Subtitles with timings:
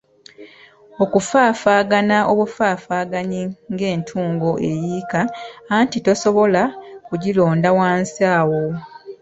[1.03, 5.21] Okufaafaagana obufaafaaganyi ng'entungo eyiika
[5.75, 6.61] anti oba tokyasobola
[7.07, 8.61] kugironda wansi awo.